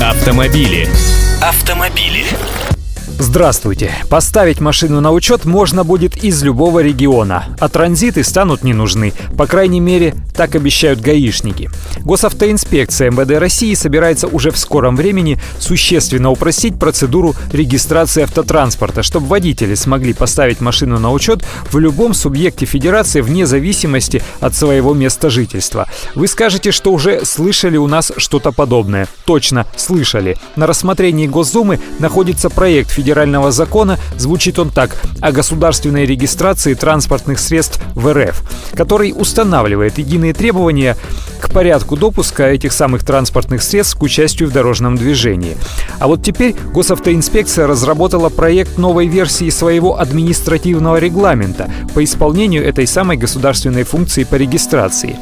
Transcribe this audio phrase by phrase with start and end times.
[0.00, 0.88] Автомобили.
[1.42, 2.24] Автомобили.
[3.22, 3.92] Здравствуйте!
[4.08, 9.12] Поставить машину на учет можно будет из любого региона, а транзиты станут не нужны.
[9.36, 11.68] По крайней мере, так обещают гаишники.
[12.00, 19.74] Госавтоинспекция МВД России собирается уже в скором времени существенно упростить процедуру регистрации автотранспорта, чтобы водители
[19.74, 25.86] смогли поставить машину на учет в любом субъекте федерации вне зависимости от своего места жительства.
[26.14, 29.06] Вы скажете, что уже слышали у нас что-то подобное.
[29.26, 30.38] Точно, слышали.
[30.56, 37.40] На рассмотрении Госдумы находится проект федерации федерального закона звучит он так «О государственной регистрации транспортных
[37.40, 38.40] средств в РФ»,
[38.76, 40.96] который устанавливает единые требования
[41.40, 45.56] к порядку допуска этих самых транспортных средств к участию в дорожном движении.
[45.98, 53.16] А вот теперь госавтоинспекция разработала проект новой версии своего административного регламента по исполнению этой самой
[53.16, 55.16] государственной функции по регистрации.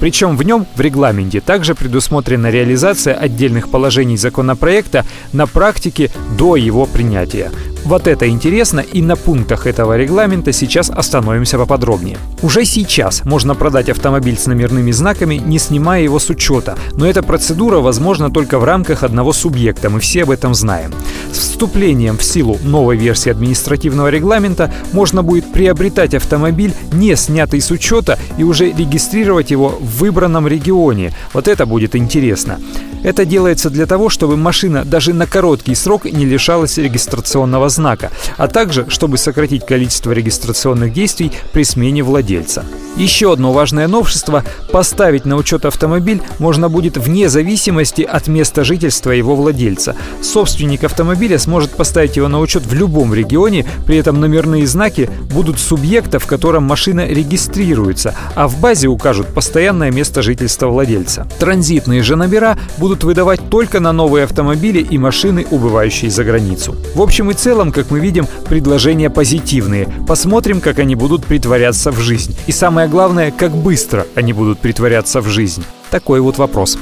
[0.00, 6.86] Причем в нем, в регламенте, также предусмотрена реализация отдельных положений законопроекта на практике до его
[6.86, 7.50] принятия.
[7.84, 12.18] Вот это интересно, и на пунктах этого регламента сейчас остановимся поподробнее.
[12.42, 17.22] Уже сейчас можно продать автомобиль с номерными знаками, не снимая его с учета, но эта
[17.22, 20.92] процедура возможна только в рамках одного субъекта, мы все об этом знаем.
[21.32, 27.70] С вступлением в силу новой версии административного регламента можно будет приобретать автомобиль, не снятый с
[27.70, 31.12] учета, и уже регистрировать его в выбранном регионе.
[31.32, 32.58] Вот это будет интересно.
[33.02, 38.48] Это делается для того, чтобы машина даже на короткий срок не лишалась регистрационного знака, а
[38.48, 42.33] также чтобы сократить количество регистрационных действий при смене владельца.
[42.34, 42.83] владельца.
[42.96, 49.10] Еще одно важное новшество– поставить на учет автомобиль можно будет вне зависимости от места жительства
[49.10, 49.96] его владельца.
[50.22, 55.58] Собственник автомобиля сможет поставить его на учет в любом регионе, при этом номерные знаки будут
[55.58, 61.26] субъекта, в котором машина регистрируется, а в базе укажут постоянное место жительства владельца.
[61.40, 66.76] Транзитные же номера будут выдавать только на новые автомобили и машины, убывающие за границу.
[66.94, 69.88] В общем и целом, как мы видим, предложения позитивные.
[70.06, 72.36] Посмотрим, как они будут притворяться в жизнь.
[72.46, 75.64] И самое самое главное, как быстро они будут притворяться в жизнь.
[75.90, 76.76] Такой вот вопрос.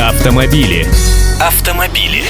[0.00, 0.86] Автомобили.
[1.38, 2.22] Автомобили.